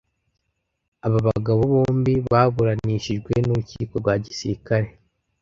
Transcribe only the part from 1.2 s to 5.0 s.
bagabo bombi baburanishijwe n’urukiko rwa gisirikare.